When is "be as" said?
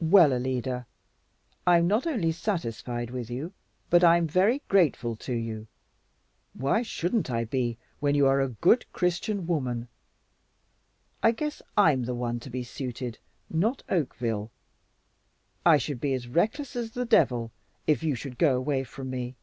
16.00-16.26